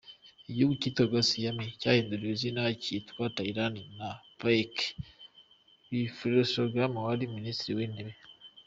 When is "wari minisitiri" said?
7.05-7.73